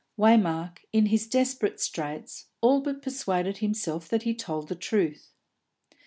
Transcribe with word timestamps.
Waymark, 0.17 0.79
in 0.91 1.05
his 1.05 1.27
desperate 1.27 1.79
straits, 1.79 2.45
all 2.59 2.81
but 2.81 3.03
persuaded 3.03 3.57
himself 3.59 4.09
that 4.09 4.23
he 4.23 4.33
told 4.33 4.67
the 4.67 4.73
truth. 4.75 5.31